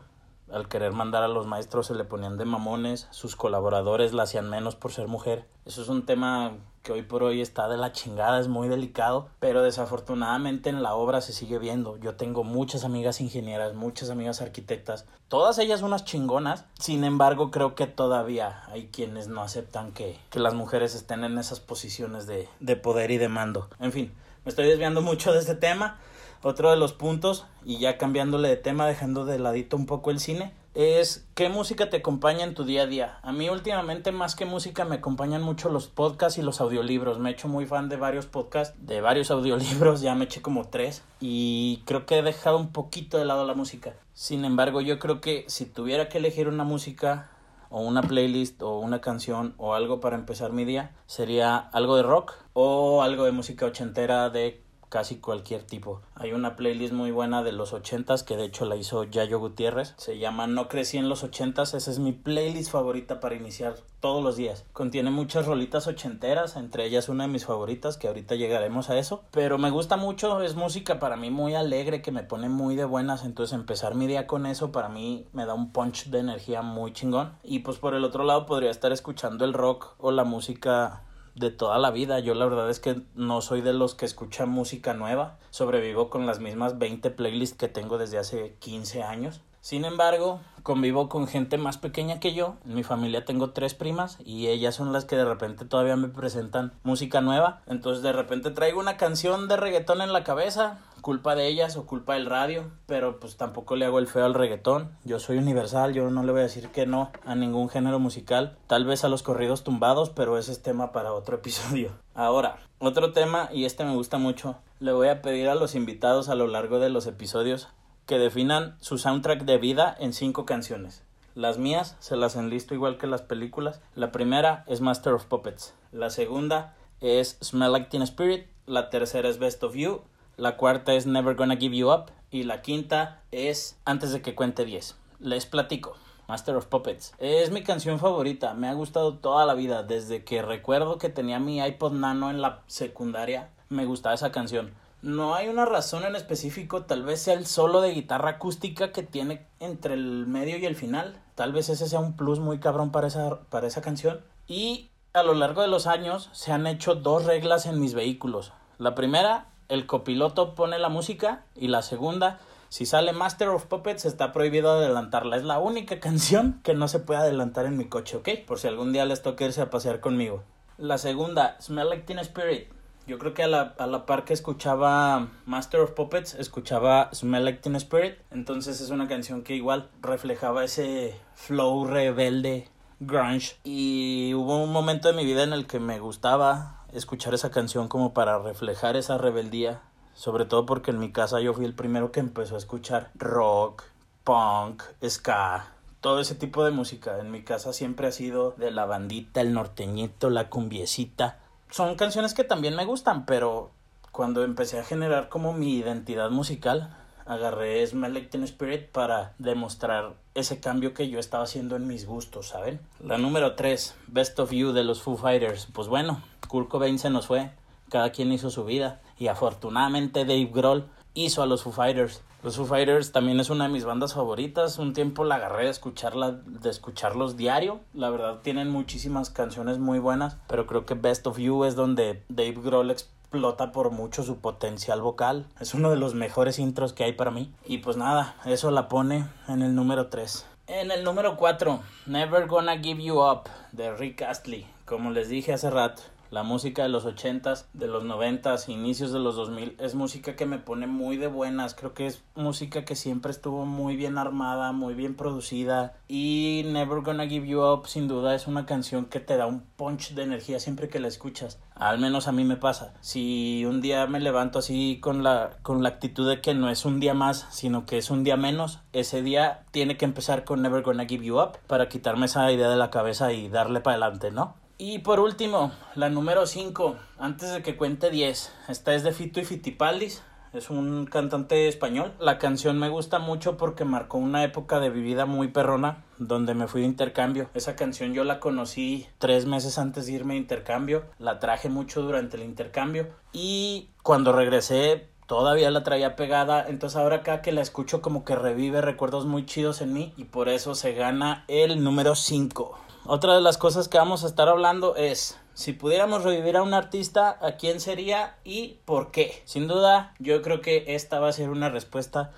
al 0.50 0.68
querer 0.68 0.92
mandar 0.92 1.24
a 1.24 1.28
los 1.28 1.46
maestros 1.46 1.88
se 1.88 1.94
le 1.94 2.04
ponían 2.04 2.38
de 2.38 2.44
mamones, 2.44 3.08
sus 3.10 3.34
colaboradores 3.34 4.12
la 4.12 4.22
hacían 4.22 4.48
menos 4.48 4.76
por 4.76 4.92
ser 4.92 5.08
mujer. 5.08 5.46
Eso 5.64 5.82
es 5.82 5.88
un 5.88 6.06
tema 6.06 6.52
que 6.84 6.92
hoy 6.92 7.02
por 7.02 7.24
hoy 7.24 7.40
está 7.40 7.66
de 7.68 7.76
la 7.76 7.90
chingada, 7.90 8.38
es 8.38 8.46
muy 8.46 8.68
delicado, 8.68 9.28
pero 9.40 9.64
desafortunadamente 9.64 10.70
en 10.70 10.84
la 10.84 10.94
obra 10.94 11.20
se 11.20 11.32
sigue 11.32 11.58
viendo. 11.58 11.96
Yo 11.96 12.14
tengo 12.14 12.44
muchas 12.44 12.84
amigas 12.84 13.20
ingenieras, 13.20 13.74
muchas 13.74 14.08
amigas 14.08 14.40
arquitectas, 14.40 15.04
todas 15.26 15.58
ellas 15.58 15.82
unas 15.82 16.04
chingonas, 16.04 16.64
sin 16.78 17.02
embargo 17.02 17.50
creo 17.50 17.74
que 17.74 17.88
todavía 17.88 18.62
hay 18.68 18.86
quienes 18.86 19.26
no 19.26 19.42
aceptan 19.42 19.90
que, 19.90 20.16
que 20.30 20.38
las 20.38 20.54
mujeres 20.54 20.94
estén 20.94 21.24
en 21.24 21.38
esas 21.38 21.58
posiciones 21.58 22.28
de, 22.28 22.48
de 22.60 22.76
poder 22.76 23.10
y 23.10 23.18
de 23.18 23.28
mando. 23.28 23.68
En 23.80 23.90
fin, 23.90 24.14
me 24.46 24.50
estoy 24.50 24.68
desviando 24.68 25.02
mucho 25.02 25.32
de 25.32 25.40
este 25.40 25.56
tema. 25.56 25.98
Otro 26.40 26.70
de 26.70 26.76
los 26.76 26.92
puntos, 26.92 27.46
y 27.64 27.78
ya 27.78 27.98
cambiándole 27.98 28.48
de 28.48 28.56
tema, 28.56 28.86
dejando 28.86 29.24
de 29.24 29.40
ladito 29.40 29.76
un 29.76 29.86
poco 29.86 30.12
el 30.12 30.20
cine, 30.20 30.54
es 30.74 31.26
qué 31.34 31.48
música 31.48 31.90
te 31.90 31.96
acompaña 31.96 32.44
en 32.44 32.54
tu 32.54 32.62
día 32.62 32.82
a 32.82 32.86
día. 32.86 33.18
A 33.22 33.32
mí 33.32 33.48
últimamente 33.48 34.12
más 34.12 34.36
que 34.36 34.44
música 34.44 34.84
me 34.84 34.96
acompañan 34.96 35.42
mucho 35.42 35.68
los 35.68 35.88
podcasts 35.88 36.38
y 36.38 36.42
los 36.42 36.60
audiolibros. 36.60 37.18
Me 37.18 37.30
he 37.30 37.32
hecho 37.32 37.48
muy 37.48 37.66
fan 37.66 37.88
de 37.88 37.96
varios 37.96 38.26
podcasts, 38.26 38.76
de 38.78 39.00
varios 39.00 39.30
audiolibros, 39.32 40.00
ya 40.00 40.14
me 40.14 40.26
eché 40.26 40.40
como 40.42 40.68
tres 40.68 41.02
y 41.18 41.82
creo 41.84 42.06
que 42.06 42.18
he 42.18 42.22
dejado 42.22 42.56
un 42.56 42.70
poquito 42.70 43.18
de 43.18 43.24
lado 43.24 43.44
la 43.46 43.54
música. 43.54 43.94
Sin 44.14 44.44
embargo, 44.44 44.80
yo 44.80 45.00
creo 45.00 45.20
que 45.20 45.44
si 45.48 45.66
tuviera 45.66 46.08
que 46.08 46.18
elegir 46.18 46.46
una 46.46 46.62
música 46.62 47.30
o 47.70 47.80
una 47.80 48.02
playlist 48.02 48.62
o 48.62 48.78
una 48.78 49.00
canción 49.00 49.54
o 49.56 49.74
algo 49.74 50.00
para 50.00 50.16
empezar 50.16 50.52
mi 50.52 50.64
día, 50.64 50.94
sería 51.06 51.56
algo 51.56 51.96
de 51.96 52.02
rock 52.02 52.34
o 52.52 53.02
algo 53.02 53.24
de 53.24 53.32
música 53.32 53.66
ochentera 53.66 54.30
de 54.30 54.65
casi 54.88 55.16
cualquier 55.16 55.62
tipo. 55.62 56.00
Hay 56.14 56.32
una 56.32 56.56
playlist 56.56 56.92
muy 56.92 57.10
buena 57.10 57.42
de 57.42 57.52
los 57.52 57.72
ochentas 57.72 58.22
que 58.22 58.36
de 58.36 58.44
hecho 58.44 58.64
la 58.64 58.76
hizo 58.76 59.04
Yayo 59.04 59.38
Gutiérrez. 59.38 59.94
Se 59.96 60.18
llama 60.18 60.46
No 60.46 60.68
crecí 60.68 60.98
en 60.98 61.08
los 61.08 61.22
ochentas. 61.22 61.74
Esa 61.74 61.90
es 61.90 61.98
mi 61.98 62.12
playlist 62.12 62.70
favorita 62.70 63.20
para 63.20 63.34
iniciar 63.34 63.76
todos 64.00 64.22
los 64.22 64.36
días. 64.36 64.64
Contiene 64.72 65.10
muchas 65.10 65.46
rolitas 65.46 65.86
ochenteras, 65.86 66.56
entre 66.56 66.84
ellas 66.84 67.08
una 67.08 67.24
de 67.24 67.32
mis 67.32 67.46
favoritas 67.46 67.96
que 67.96 68.08
ahorita 68.08 68.34
llegaremos 68.34 68.90
a 68.90 68.98
eso. 68.98 69.22
Pero 69.30 69.58
me 69.58 69.70
gusta 69.70 69.96
mucho, 69.96 70.40
es 70.42 70.54
música 70.54 70.98
para 70.98 71.16
mí 71.16 71.30
muy 71.30 71.54
alegre 71.54 72.02
que 72.02 72.12
me 72.12 72.22
pone 72.22 72.48
muy 72.48 72.76
de 72.76 72.84
buenas. 72.84 73.24
Entonces 73.24 73.54
empezar 73.54 73.94
mi 73.94 74.06
día 74.06 74.26
con 74.26 74.46
eso 74.46 74.72
para 74.72 74.88
mí 74.88 75.26
me 75.32 75.46
da 75.46 75.54
un 75.54 75.72
punch 75.72 76.06
de 76.06 76.20
energía 76.20 76.62
muy 76.62 76.92
chingón. 76.92 77.32
Y 77.42 77.60
pues 77.60 77.78
por 77.78 77.94
el 77.94 78.04
otro 78.04 78.24
lado 78.24 78.46
podría 78.46 78.70
estar 78.70 78.92
escuchando 78.92 79.44
el 79.44 79.52
rock 79.52 79.94
o 79.98 80.10
la 80.10 80.24
música 80.24 81.02
de 81.36 81.50
toda 81.50 81.78
la 81.78 81.90
vida. 81.90 82.18
Yo 82.18 82.34
la 82.34 82.46
verdad 82.46 82.68
es 82.68 82.80
que 82.80 83.02
no 83.14 83.40
soy 83.42 83.60
de 83.60 83.72
los 83.72 83.94
que 83.94 84.06
escuchan 84.06 84.48
música 84.48 84.94
nueva. 84.94 85.38
Sobrevivo 85.50 86.10
con 86.10 86.26
las 86.26 86.40
mismas 86.40 86.78
20 86.78 87.10
playlists 87.10 87.56
que 87.56 87.68
tengo 87.68 87.98
desde 87.98 88.18
hace 88.18 88.56
15 88.58 89.02
años. 89.02 89.42
Sin 89.66 89.84
embargo, 89.84 90.38
convivo 90.62 91.08
con 91.08 91.26
gente 91.26 91.58
más 91.58 91.76
pequeña 91.76 92.20
que 92.20 92.32
yo. 92.32 92.54
En 92.66 92.76
mi 92.76 92.84
familia 92.84 93.24
tengo 93.24 93.50
tres 93.50 93.74
primas 93.74 94.16
y 94.24 94.46
ellas 94.46 94.76
son 94.76 94.92
las 94.92 95.04
que 95.04 95.16
de 95.16 95.24
repente 95.24 95.64
todavía 95.64 95.96
me 95.96 96.06
presentan 96.06 96.72
música 96.84 97.20
nueva. 97.20 97.62
Entonces 97.66 98.04
de 98.04 98.12
repente 98.12 98.52
traigo 98.52 98.78
una 98.78 98.96
canción 98.96 99.48
de 99.48 99.56
reggaetón 99.56 100.02
en 100.02 100.12
la 100.12 100.22
cabeza, 100.22 100.78
culpa 101.00 101.34
de 101.34 101.48
ellas 101.48 101.76
o 101.76 101.84
culpa 101.84 102.14
del 102.14 102.26
radio, 102.26 102.70
pero 102.86 103.18
pues 103.18 103.36
tampoco 103.36 103.74
le 103.74 103.86
hago 103.86 103.98
el 103.98 104.06
feo 104.06 104.24
al 104.24 104.34
reggaetón. 104.34 104.92
Yo 105.02 105.18
soy 105.18 105.38
universal, 105.38 105.94
yo 105.94 106.08
no 106.10 106.22
le 106.22 106.30
voy 106.30 106.42
a 106.42 106.44
decir 106.44 106.68
que 106.68 106.86
no 106.86 107.10
a 107.24 107.34
ningún 107.34 107.68
género 107.68 107.98
musical, 107.98 108.56
tal 108.68 108.84
vez 108.84 109.02
a 109.02 109.08
los 109.08 109.24
corridos 109.24 109.64
tumbados, 109.64 110.10
pero 110.10 110.38
ese 110.38 110.52
es 110.52 110.62
tema 110.62 110.92
para 110.92 111.12
otro 111.12 111.34
episodio. 111.38 111.90
Ahora, 112.14 112.58
otro 112.78 113.12
tema 113.12 113.48
y 113.52 113.64
este 113.64 113.84
me 113.84 113.96
gusta 113.96 114.16
mucho. 114.18 114.58
Le 114.78 114.92
voy 114.92 115.08
a 115.08 115.22
pedir 115.22 115.48
a 115.48 115.56
los 115.56 115.74
invitados 115.74 116.28
a 116.28 116.36
lo 116.36 116.46
largo 116.46 116.78
de 116.78 116.90
los 116.90 117.08
episodios 117.08 117.68
que 118.06 118.18
definan 118.18 118.76
su 118.80 118.98
soundtrack 118.98 119.44
de 119.44 119.58
vida 119.58 119.94
en 119.98 120.12
cinco 120.12 120.46
canciones. 120.46 121.02
Las 121.34 121.58
mías 121.58 121.96
se 121.98 122.16
las 122.16 122.36
enlisto 122.36 122.72
igual 122.72 122.96
que 122.96 123.06
las 123.06 123.20
películas. 123.20 123.82
La 123.94 124.10
primera 124.10 124.64
es 124.66 124.80
Master 124.80 125.12
of 125.12 125.26
Puppets. 125.26 125.74
La 125.92 126.08
segunda 126.08 126.74
es 127.00 127.36
Smell 127.42 127.72
Like 127.72 127.90
Teen 127.90 128.02
Spirit. 128.02 128.46
La 128.64 128.88
tercera 128.88 129.28
es 129.28 129.38
Best 129.38 129.62
of 129.62 129.74
You. 129.74 130.00
La 130.36 130.56
cuarta 130.56 130.94
es 130.94 131.06
Never 131.06 131.34
Gonna 131.34 131.56
Give 131.56 131.76
You 131.76 131.92
Up. 131.92 132.06
Y 132.30 132.44
la 132.44 132.62
quinta 132.62 133.20
es 133.32 133.78
Antes 133.84 134.12
de 134.12 134.22
que 134.22 134.34
cuente 134.34 134.64
10. 134.64 134.96
Les 135.18 135.44
platico. 135.44 135.96
Master 136.28 136.56
of 136.56 136.66
Puppets. 136.66 137.14
Es 137.18 137.50
mi 137.50 137.62
canción 137.62 137.98
favorita. 137.98 138.54
Me 138.54 138.68
ha 138.68 138.72
gustado 138.72 139.14
toda 139.18 139.44
la 139.46 139.54
vida. 139.54 139.82
Desde 139.82 140.24
que 140.24 140.42
recuerdo 140.42 140.98
que 140.98 141.08
tenía 141.08 141.38
mi 141.38 141.60
iPod 141.60 141.92
Nano 141.92 142.30
en 142.30 142.40
la 142.40 142.62
secundaria, 142.66 143.50
me 143.68 143.84
gustaba 143.84 144.14
esa 144.14 144.32
canción. 144.32 144.72
No 145.02 145.34
hay 145.34 145.48
una 145.48 145.64
razón 145.64 146.04
en 146.04 146.16
específico, 146.16 146.84
tal 146.84 147.04
vez 147.04 147.22
sea 147.22 147.34
el 147.34 147.46
solo 147.46 147.80
de 147.80 147.92
guitarra 147.92 148.30
acústica 148.30 148.92
que 148.92 149.02
tiene 149.02 149.46
entre 149.60 149.94
el 149.94 150.26
medio 150.26 150.56
y 150.58 150.66
el 150.66 150.74
final. 150.74 151.20
Tal 151.34 151.52
vez 151.52 151.68
ese 151.68 151.86
sea 151.86 152.00
un 152.00 152.16
plus 152.16 152.40
muy 152.40 152.58
cabrón 152.58 152.90
para 152.90 153.06
esa, 153.06 153.40
para 153.50 153.66
esa 153.66 153.82
canción. 153.82 154.20
Y 154.48 154.90
a 155.12 155.22
lo 155.22 155.34
largo 155.34 155.62
de 155.62 155.68
los 155.68 155.86
años 155.86 156.30
se 156.32 156.52
han 156.52 156.66
hecho 156.66 156.94
dos 156.94 157.24
reglas 157.24 157.66
en 157.66 157.78
mis 157.78 157.94
vehículos. 157.94 158.52
La 158.78 158.94
primera, 158.94 159.48
el 159.68 159.86
copiloto 159.86 160.54
pone 160.54 160.78
la 160.78 160.88
música 160.88 161.44
y 161.54 161.68
la 161.68 161.82
segunda, 161.82 162.38
si 162.68 162.86
sale 162.86 163.12
Master 163.12 163.48
of 163.48 163.66
Puppets 163.66 164.04
está 164.04 164.32
prohibido 164.32 164.72
adelantarla. 164.72 165.36
Es 165.36 165.44
la 165.44 165.58
única 165.58 166.00
canción 166.00 166.60
que 166.62 166.74
no 166.74 166.88
se 166.88 166.98
puede 166.98 167.20
adelantar 167.20 167.66
en 167.66 167.76
mi 167.76 167.86
coche, 167.86 168.16
¿ok? 168.16 168.28
Por 168.46 168.58
si 168.58 168.68
algún 168.68 168.92
día 168.92 169.04
les 169.04 169.22
toca 169.22 169.44
irse 169.44 169.60
a 169.60 169.70
pasear 169.70 170.00
conmigo. 170.00 170.42
La 170.78 170.98
segunda, 170.98 171.56
Smell 171.60 171.88
Like 171.88 172.04
Teen 172.04 172.18
Spirit. 172.18 172.68
Yo 173.06 173.20
creo 173.20 173.34
que 173.34 173.44
a 173.44 173.48
la, 173.48 173.74
a 173.78 173.86
la 173.86 174.04
par 174.04 174.24
que 174.24 174.32
escuchaba 174.32 175.28
Master 175.44 175.80
of 175.80 175.92
Puppets, 175.92 176.34
escuchaba 176.34 177.08
Smell 177.14 177.44
Like 177.44 177.60
Teen 177.60 177.76
Spirit. 177.76 178.16
Entonces 178.32 178.80
es 178.80 178.90
una 178.90 179.06
canción 179.06 179.42
que 179.42 179.54
igual 179.54 179.88
reflejaba 180.02 180.64
ese 180.64 181.16
flow 181.34 181.86
rebelde, 181.86 182.68
grunge. 182.98 183.58
Y 183.62 184.34
hubo 184.34 184.60
un 184.60 184.72
momento 184.72 185.06
de 185.06 185.14
mi 185.14 185.24
vida 185.24 185.44
en 185.44 185.52
el 185.52 185.68
que 185.68 185.78
me 185.78 186.00
gustaba 186.00 186.84
escuchar 186.92 187.32
esa 187.32 187.52
canción 187.52 187.86
como 187.86 188.12
para 188.12 188.40
reflejar 188.40 188.96
esa 188.96 189.18
rebeldía. 189.18 189.82
Sobre 190.14 190.44
todo 190.44 190.66
porque 190.66 190.90
en 190.90 190.98
mi 190.98 191.12
casa 191.12 191.40
yo 191.40 191.54
fui 191.54 191.64
el 191.64 191.74
primero 191.74 192.10
que 192.10 192.18
empezó 192.18 192.56
a 192.56 192.58
escuchar 192.58 193.12
rock, 193.14 193.84
punk, 194.24 194.82
ska, 195.06 195.74
todo 196.00 196.18
ese 196.18 196.34
tipo 196.34 196.64
de 196.64 196.72
música. 196.72 197.20
En 197.20 197.30
mi 197.30 197.44
casa 197.44 197.72
siempre 197.72 198.08
ha 198.08 198.12
sido 198.12 198.52
de 198.56 198.72
la 198.72 198.84
bandita, 198.84 199.42
el 199.42 199.52
norteñito, 199.52 200.28
la 200.28 200.48
cumbiecita 200.48 201.38
son 201.76 201.96
canciones 201.96 202.32
que 202.32 202.42
también 202.42 202.74
me 202.74 202.86
gustan, 202.86 203.26
pero 203.26 203.70
cuando 204.10 204.44
empecé 204.44 204.78
a 204.78 204.82
generar 204.82 205.28
como 205.28 205.52
mi 205.52 205.74
identidad 205.74 206.30
musical, 206.30 206.96
agarré 207.26 207.86
Smell 207.86 208.14
Like 208.14 208.28
Teen 208.28 208.44
Spirit 208.44 208.86
para 208.86 209.34
demostrar 209.38 210.14
ese 210.34 210.58
cambio 210.58 210.94
que 210.94 211.10
yo 211.10 211.18
estaba 211.18 211.44
haciendo 211.44 211.76
en 211.76 211.86
mis 211.86 212.06
gustos, 212.06 212.48
¿saben? 212.48 212.80
La 213.04 213.18
número 213.18 213.56
3, 213.56 213.94
Best 214.06 214.40
of 214.40 214.52
You 214.52 214.72
de 214.72 214.84
los 214.84 215.02
Foo 215.02 215.18
Fighters. 215.18 215.68
Pues 215.70 215.86
bueno, 215.86 216.22
Kurt 216.48 216.70
Cobain 216.70 216.98
se 216.98 217.10
nos 217.10 217.26
fue, 217.26 217.50
cada 217.90 218.08
quien 218.08 218.32
hizo 218.32 218.48
su 218.48 218.64
vida 218.64 219.02
y 219.18 219.26
afortunadamente 219.26 220.20
Dave 220.24 220.50
Grohl 220.50 220.86
hizo 221.12 221.42
a 221.42 221.46
los 221.46 221.62
Foo 221.62 221.72
Fighters. 221.72 222.22
Los 222.46 222.58
Foo 222.58 222.64
Fighters 222.64 223.10
también 223.10 223.40
es 223.40 223.50
una 223.50 223.64
de 223.64 223.70
mis 223.70 223.84
bandas 223.84 224.14
favoritas. 224.14 224.78
Un 224.78 224.92
tiempo 224.92 225.24
la 225.24 225.34
agarré 225.34 225.64
de 225.64 225.70
escucharla, 225.70 226.30
de 226.30 226.70
escucharlos 226.70 227.36
diario. 227.36 227.80
La 227.92 228.08
verdad 228.08 228.38
tienen 228.40 228.70
muchísimas 228.70 229.30
canciones 229.30 229.80
muy 229.80 229.98
buenas, 229.98 230.36
pero 230.46 230.64
creo 230.68 230.86
que 230.86 230.94
Best 230.94 231.26
of 231.26 231.38
You 231.38 231.64
es 231.64 231.74
donde 231.74 232.22
Dave 232.28 232.54
Grohl 232.62 232.92
explota 232.92 233.72
por 233.72 233.90
mucho 233.90 234.22
su 234.22 234.36
potencial 234.36 235.02
vocal. 235.02 235.48
Es 235.58 235.74
uno 235.74 235.90
de 235.90 235.96
los 235.96 236.14
mejores 236.14 236.60
intros 236.60 236.92
que 236.92 237.02
hay 237.02 237.14
para 237.14 237.32
mí. 237.32 237.52
Y 237.64 237.78
pues 237.78 237.96
nada, 237.96 238.36
eso 238.44 238.70
la 238.70 238.86
pone 238.86 239.26
en 239.48 239.62
el 239.62 239.74
número 239.74 240.06
3. 240.06 240.46
En 240.68 240.92
el 240.92 241.02
número 241.02 241.36
4, 241.36 241.80
Never 242.06 242.46
Gonna 242.46 242.78
Give 242.78 243.02
You 243.02 243.28
Up 243.28 243.50
de 243.72 243.92
Rick 243.92 244.22
Astley. 244.22 244.68
Como 244.84 245.10
les 245.10 245.28
dije 245.28 245.52
hace 245.52 245.68
rato, 245.68 246.02
la 246.30 246.42
música 246.42 246.82
de 246.82 246.88
los 246.88 247.04
ochentas, 247.04 247.68
de 247.72 247.86
los 247.86 248.04
noventas, 248.04 248.68
inicios 248.68 249.12
de 249.12 249.18
los 249.18 249.36
2000 249.36 249.76
es 249.78 249.94
música 249.94 250.36
que 250.36 250.46
me 250.46 250.58
pone 250.58 250.86
muy 250.86 251.16
de 251.16 251.26
buenas. 251.26 251.74
Creo 251.74 251.94
que 251.94 252.06
es 252.06 252.22
música 252.34 252.84
que 252.84 252.96
siempre 252.96 253.30
estuvo 253.30 253.64
muy 253.64 253.96
bien 253.96 254.18
armada, 254.18 254.72
muy 254.72 254.94
bien 254.94 255.14
producida. 255.14 255.94
Y 256.08 256.62
Never 256.66 257.02
Gonna 257.02 257.26
Give 257.26 257.46
You 257.46 257.62
Up 257.62 257.86
sin 257.86 258.08
duda 258.08 258.34
es 258.34 258.46
una 258.46 258.66
canción 258.66 259.06
que 259.06 259.20
te 259.20 259.36
da 259.36 259.46
un 259.46 259.60
punch 259.60 260.14
de 260.14 260.22
energía 260.22 260.60
siempre 260.60 260.88
que 260.88 261.00
la 261.00 261.08
escuchas. 261.08 261.58
Al 261.74 261.98
menos 261.98 262.26
a 262.26 262.32
mí 262.32 262.44
me 262.44 262.56
pasa. 262.56 262.94
Si 263.00 263.64
un 263.66 263.80
día 263.80 264.06
me 264.06 264.20
levanto 264.20 264.58
así 264.58 264.98
con 265.00 265.22
la, 265.22 265.58
con 265.62 265.82
la 265.82 265.90
actitud 265.90 266.28
de 266.28 266.40
que 266.40 266.54
no 266.54 266.70
es 266.70 266.84
un 266.84 267.00
día 267.00 267.14
más, 267.14 267.46
sino 267.50 267.86
que 267.86 267.98
es 267.98 268.10
un 268.10 268.24
día 268.24 268.36
menos, 268.36 268.80
ese 268.92 269.22
día 269.22 269.64
tiene 269.70 269.96
que 269.96 270.06
empezar 270.06 270.44
con 270.44 270.62
Never 270.62 270.82
Gonna 270.82 271.06
Give 271.06 271.24
You 271.24 271.40
Up 271.40 271.58
para 271.66 271.88
quitarme 271.88 272.26
esa 272.26 272.50
idea 272.50 272.68
de 272.68 272.76
la 272.76 272.90
cabeza 272.90 273.32
y 273.32 273.48
darle 273.48 273.80
para 273.80 273.96
adelante, 273.96 274.30
¿no? 274.30 274.54
Y 274.78 274.98
por 274.98 275.20
último, 275.20 275.72
la 275.94 276.10
número 276.10 276.46
5, 276.46 276.96
antes 277.18 277.50
de 277.50 277.62
que 277.62 277.76
cuente 277.76 278.10
10. 278.10 278.52
Esta 278.68 278.94
es 278.94 279.02
de 279.04 279.12
Fito 279.12 279.40
y 279.40 279.46
Fitipaldis, 279.46 280.22
es 280.52 280.68
un 280.68 281.06
cantante 281.06 281.66
español. 281.66 282.12
La 282.18 282.38
canción 282.38 282.78
me 282.78 282.90
gusta 282.90 283.18
mucho 283.18 283.56
porque 283.56 283.86
marcó 283.86 284.18
una 284.18 284.44
época 284.44 284.78
de 284.78 284.90
mi 284.90 285.00
vida 285.00 285.24
muy 285.24 285.48
perrona, 285.48 286.04
donde 286.18 286.52
me 286.52 286.66
fui 286.66 286.82
de 286.82 286.88
intercambio. 286.88 287.48
Esa 287.54 287.74
canción 287.74 288.12
yo 288.12 288.24
la 288.24 288.38
conocí 288.38 289.06
tres 289.16 289.46
meses 289.46 289.78
antes 289.78 290.06
de 290.06 290.12
irme 290.12 290.34
de 290.34 290.40
intercambio, 290.40 291.04
la 291.18 291.38
traje 291.38 291.70
mucho 291.70 292.02
durante 292.02 292.36
el 292.36 292.42
intercambio 292.42 293.08
y 293.32 293.88
cuando 294.02 294.32
regresé 294.32 295.08
todavía 295.26 295.70
la 295.70 295.84
traía 295.84 296.16
pegada, 296.16 296.66
entonces 296.68 296.98
ahora 296.98 297.16
acá 297.16 297.40
que 297.40 297.52
la 297.52 297.62
escucho 297.62 298.02
como 298.02 298.24
que 298.24 298.36
revive 298.36 298.82
recuerdos 298.82 299.24
muy 299.24 299.46
chidos 299.46 299.80
en 299.80 299.94
mí 299.94 300.12
y 300.18 300.24
por 300.24 300.50
eso 300.50 300.74
se 300.74 300.92
gana 300.92 301.44
el 301.48 301.82
número 301.82 302.14
5. 302.14 302.85
Otra 303.08 303.36
de 303.36 303.40
las 303.40 303.56
cosas 303.56 303.88
que 303.88 303.98
vamos 303.98 304.24
a 304.24 304.26
estar 304.26 304.48
hablando 304.48 304.96
es 304.96 305.38
si 305.54 305.72
pudiéramos 305.72 306.24
revivir 306.24 306.56
a 306.56 306.62
un 306.62 306.74
artista, 306.74 307.38
¿a 307.40 307.52
quién 307.52 307.78
sería 307.78 308.34
y 308.42 308.78
por 308.84 309.12
qué? 309.12 309.42
Sin 309.44 309.68
duda, 309.68 310.12
yo 310.18 310.42
creo 310.42 310.60
que 310.60 310.84
esta 310.88 311.20
va 311.20 311.28
a 311.28 311.32
ser 311.32 311.50
una 311.50 311.68
respuesta 311.68 312.32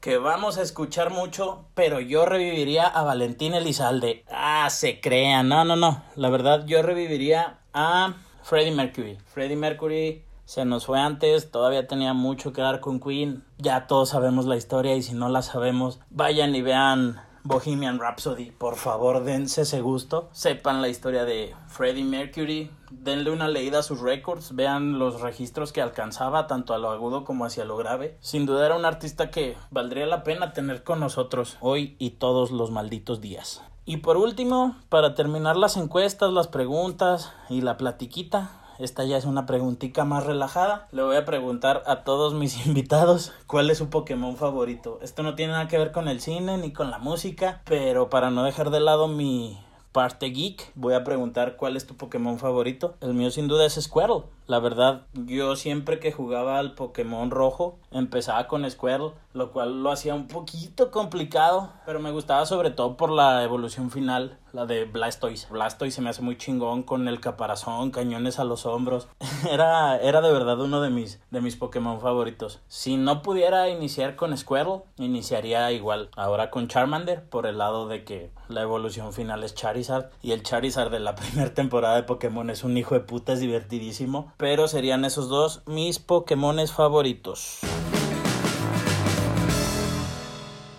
que 0.00 0.16
vamos 0.16 0.56
a 0.56 0.62
escuchar 0.62 1.10
mucho, 1.10 1.66
pero 1.74 2.00
yo 2.00 2.24
reviviría 2.24 2.86
a 2.86 3.04
Valentín 3.04 3.52
Elizalde. 3.52 4.24
Ah, 4.30 4.70
se 4.70 4.98
crean. 4.98 5.48
No, 5.48 5.64
no, 5.66 5.76
no. 5.76 6.02
La 6.16 6.30
verdad, 6.30 6.64
yo 6.64 6.80
reviviría 6.80 7.58
a 7.74 8.14
Freddie 8.42 8.72
Mercury. 8.72 9.18
Freddie 9.26 9.56
Mercury 9.56 10.24
se 10.46 10.64
nos 10.64 10.86
fue 10.86 11.00
antes, 11.00 11.50
todavía 11.50 11.86
tenía 11.86 12.14
mucho 12.14 12.54
que 12.54 12.62
dar 12.62 12.80
con 12.80 12.98
Queen. 12.98 13.44
Ya 13.58 13.86
todos 13.86 14.08
sabemos 14.08 14.46
la 14.46 14.56
historia 14.56 14.96
y 14.96 15.02
si 15.02 15.12
no 15.12 15.28
la 15.28 15.42
sabemos, 15.42 16.00
vayan 16.08 16.54
y 16.54 16.62
vean 16.62 17.20
Bohemian 17.44 17.98
Rhapsody, 17.98 18.52
por 18.52 18.76
favor 18.76 19.24
dense 19.24 19.62
ese 19.62 19.80
gusto, 19.80 20.28
sepan 20.32 20.80
la 20.80 20.88
historia 20.88 21.24
de 21.24 21.54
Freddie 21.66 22.04
Mercury, 22.04 22.70
denle 22.90 23.30
una 23.30 23.48
leída 23.48 23.80
a 23.80 23.82
sus 23.82 24.00
récords, 24.00 24.54
vean 24.54 25.00
los 25.00 25.20
registros 25.20 25.72
que 25.72 25.82
alcanzaba 25.82 26.46
tanto 26.46 26.72
a 26.72 26.78
lo 26.78 26.90
agudo 26.90 27.24
como 27.24 27.44
hacia 27.44 27.64
lo 27.64 27.76
grave. 27.76 28.16
Sin 28.20 28.46
duda 28.46 28.66
era 28.66 28.76
un 28.76 28.84
artista 28.84 29.30
que 29.30 29.56
valdría 29.70 30.06
la 30.06 30.22
pena 30.22 30.52
tener 30.52 30.84
con 30.84 31.00
nosotros 31.00 31.56
hoy 31.60 31.96
y 31.98 32.10
todos 32.10 32.52
los 32.52 32.70
malditos 32.70 33.20
días. 33.20 33.60
Y 33.84 33.96
por 33.96 34.16
último, 34.16 34.76
para 34.88 35.16
terminar 35.16 35.56
las 35.56 35.76
encuestas, 35.76 36.32
las 36.32 36.46
preguntas 36.46 37.32
y 37.48 37.62
la 37.62 37.76
platiquita, 37.76 38.61
esta 38.82 39.04
ya 39.04 39.16
es 39.16 39.24
una 39.24 39.46
preguntita 39.46 40.04
más 40.04 40.26
relajada. 40.26 40.88
Le 40.92 41.02
voy 41.02 41.16
a 41.16 41.24
preguntar 41.24 41.82
a 41.86 42.04
todos 42.04 42.34
mis 42.34 42.66
invitados 42.66 43.32
cuál 43.46 43.70
es 43.70 43.78
su 43.78 43.90
Pokémon 43.90 44.36
favorito. 44.36 44.98
Esto 45.02 45.22
no 45.22 45.34
tiene 45.34 45.52
nada 45.52 45.68
que 45.68 45.78
ver 45.78 45.92
con 45.92 46.08
el 46.08 46.20
cine 46.20 46.58
ni 46.58 46.72
con 46.72 46.90
la 46.90 46.98
música, 46.98 47.62
pero 47.64 48.10
para 48.10 48.30
no 48.30 48.44
dejar 48.44 48.70
de 48.70 48.80
lado 48.80 49.08
mi 49.08 49.58
parte 49.92 50.30
geek, 50.30 50.72
voy 50.74 50.94
a 50.94 51.04
preguntar 51.04 51.56
cuál 51.56 51.76
es 51.76 51.86
tu 51.86 51.96
Pokémon 51.96 52.38
favorito. 52.38 52.96
El 53.00 53.14
mío 53.14 53.30
sin 53.30 53.46
duda 53.46 53.66
es 53.66 53.74
Squirtle. 53.74 54.24
La 54.48 54.58
verdad, 54.58 55.02
yo 55.14 55.54
siempre 55.54 56.00
que 56.00 56.10
jugaba 56.10 56.58
al 56.58 56.74
Pokémon 56.74 57.30
rojo, 57.30 57.78
empezaba 57.92 58.48
con 58.48 58.68
Squirtle, 58.68 59.12
lo 59.34 59.52
cual 59.52 59.82
lo 59.82 59.92
hacía 59.92 60.14
un 60.14 60.26
poquito 60.26 60.90
complicado, 60.90 61.72
pero 61.86 62.00
me 62.00 62.10
gustaba 62.10 62.44
sobre 62.44 62.70
todo 62.70 62.96
por 62.96 63.10
la 63.10 63.44
evolución 63.44 63.90
final, 63.90 64.38
la 64.52 64.66
de 64.66 64.84
Blastoise. 64.84 65.48
Blastoise 65.48 65.94
se 65.94 66.02
me 66.02 66.10
hace 66.10 66.22
muy 66.22 66.36
chingón 66.36 66.82
con 66.82 67.06
el 67.08 67.20
caparazón, 67.20 67.92
cañones 67.92 68.38
a 68.40 68.44
los 68.44 68.66
hombros. 68.66 69.08
era, 69.50 69.96
era 69.98 70.20
de 70.20 70.32
verdad 70.32 70.60
uno 70.60 70.80
de 70.80 70.90
mis, 70.90 71.20
de 71.30 71.40
mis 71.40 71.56
Pokémon 71.56 72.00
favoritos. 72.00 72.60
Si 72.66 72.96
no 72.96 73.22
pudiera 73.22 73.68
iniciar 73.68 74.16
con 74.16 74.36
Squirtle, 74.36 74.82
iniciaría 74.98 75.70
igual 75.70 76.10
ahora 76.16 76.50
con 76.50 76.68
Charmander, 76.68 77.24
por 77.28 77.46
el 77.46 77.58
lado 77.58 77.86
de 77.86 78.04
que 78.04 78.32
la 78.48 78.62
evolución 78.62 79.12
final 79.12 79.44
es 79.44 79.54
Charizard, 79.54 80.10
y 80.20 80.32
el 80.32 80.42
Charizard 80.42 80.90
de 80.90 81.00
la 81.00 81.14
primera 81.16 81.54
temporada 81.54 81.94
de 81.94 82.02
Pokémon 82.02 82.50
es 82.50 82.64
un 82.64 82.76
hijo 82.76 82.94
de 82.94 83.00
puta, 83.00 83.32
es 83.32 83.40
divertidísimo 83.40 84.31
pero 84.36 84.68
serían 84.68 85.04
esos 85.04 85.28
dos 85.28 85.62
mis 85.66 85.98
Pokémones 85.98 86.72
favoritos. 86.72 87.60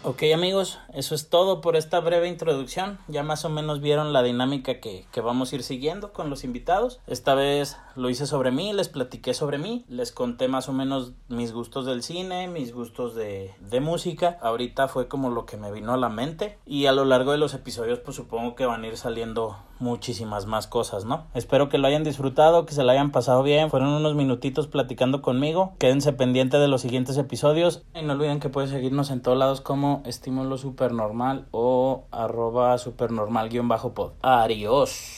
Ok, 0.05 0.23
amigos, 0.33 0.79
eso 0.93 1.15
es 1.15 1.29
todo 1.29 1.61
por 1.61 1.77
esta 1.77 2.01
breve 2.01 2.27
introducción. 2.27 2.99
Ya 3.07 3.23
más 3.23 3.45
o 3.45 3.49
menos 3.49 3.79
vieron 3.79 4.11
la 4.11 4.21
dinámica 4.21 4.81
que, 4.81 5.05
que, 5.13 5.21
vamos 5.21 5.53
a 5.53 5.55
ir 5.55 5.63
siguiendo 5.63 6.11
con 6.11 6.29
los 6.29 6.43
invitados. 6.43 6.99
Esta 7.07 7.35
vez 7.35 7.77
lo 7.95 8.09
hice 8.09 8.27
sobre 8.27 8.51
mí, 8.51 8.73
les 8.73 8.89
platiqué 8.89 9.33
sobre 9.33 9.59
mí, 9.59 9.85
les 9.87 10.11
conté 10.11 10.49
más 10.49 10.67
o 10.67 10.73
menos 10.73 11.13
mis 11.29 11.53
gustos 11.53 11.85
del 11.85 12.03
cine, 12.03 12.49
mis 12.49 12.73
gustos 12.73 13.15
de, 13.15 13.53
de 13.61 13.79
música. 13.79 14.37
Ahorita 14.41 14.89
fue 14.89 15.07
como 15.07 15.29
lo 15.29 15.45
que 15.45 15.55
me 15.55 15.71
vino 15.71 15.93
a 15.93 15.97
la 15.97 16.09
mente 16.09 16.57
y 16.65 16.87
a 16.87 16.91
lo 16.91 17.05
largo 17.05 17.31
de 17.31 17.37
los 17.37 17.53
episodios 17.53 17.99
pues 17.99 18.17
supongo 18.17 18.55
que 18.55 18.65
van 18.65 18.83
a 18.83 18.87
ir 18.87 18.97
saliendo 18.97 19.55
muchísimas 19.83 20.47
más 20.47 20.65
cosas, 20.65 21.05
¿no? 21.05 21.27
Espero 21.35 21.69
que 21.69 21.77
lo 21.77 21.87
hayan 21.87 22.03
disfrutado, 22.03 22.65
que 22.65 22.73
se 22.73 22.83
lo 22.83 22.91
hayan 22.91 23.11
pasado 23.11 23.43
bien. 23.43 23.69
Fueron 23.69 23.89
unos 23.89 24.15
minutitos 24.15 24.67
platicando 24.67 25.21
conmigo. 25.21 25.73
Quédense 25.77 26.13
pendientes 26.13 26.59
de 26.59 26.67
los 26.67 26.81
siguientes 26.81 27.17
episodios. 27.17 27.83
Y 27.93 28.01
no 28.01 28.13
olviden 28.13 28.39
que 28.39 28.49
pueden 28.49 28.69
seguirnos 28.69 29.11
en 29.11 29.21
todos 29.21 29.37
lados 29.37 29.61
como 29.61 30.01
estímulo 30.05 30.57
supernormal 30.57 31.47
o 31.51 32.05
arroba 32.11 32.77
supernormal-pod. 32.77 34.13
Adiós. 34.21 35.17